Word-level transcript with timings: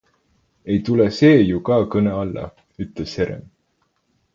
"Ei 0.71 0.77
tule 0.87 1.05
see 1.19 1.37
ju 1.51 1.61
ka 1.69 1.79
kõne 1.95 2.17
alla," 2.25 2.49
ütles 2.87 3.19
Herem. 3.23 3.51